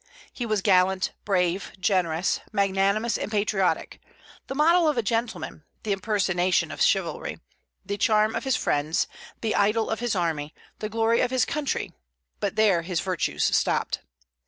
He 0.33 0.47
was 0.47 0.63
gallant, 0.63 1.11
brave, 1.25 1.73
generous, 1.79 2.39
magnanimous, 2.51 3.19
and 3.19 3.29
patriotic, 3.29 4.01
the 4.47 4.55
model 4.55 4.87
of 4.87 4.97
a 4.97 5.03
gentleman, 5.03 5.63
the 5.83 5.91
impersonation 5.91 6.71
of 6.71 6.81
chivalry, 6.81 7.39
the 7.85 7.97
charm 7.99 8.33
of 8.33 8.43
his 8.43 8.55
friends, 8.55 9.05
the 9.41 9.53
idol 9.53 9.91
of 9.91 9.99
his 9.99 10.15
army, 10.15 10.55
the 10.79 10.89
glory 10.89 11.21
of 11.21 11.29
his 11.29 11.45
country; 11.45 11.91
but 12.39 12.55
there 12.55 12.81
his 12.81 12.99
virtues 12.99 13.55
stopped. 13.55 13.99